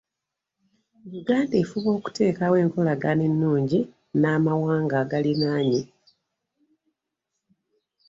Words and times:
Uganda 1.19 1.55
effuba 1.63 1.89
okutekawo 1.97 2.55
enkolagana 2.63 3.21
ennungi 3.29 3.79
na 4.21 4.31
mawanga 4.45 4.95
agagiliranye. 5.03 5.81